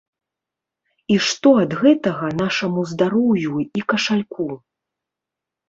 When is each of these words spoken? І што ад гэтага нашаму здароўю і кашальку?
І 1.15 1.17
што 1.25 1.49
ад 1.65 1.75
гэтага 1.83 2.31
нашаму 2.41 2.87
здароўю 2.95 3.55
і 3.77 3.87
кашальку? 3.93 4.51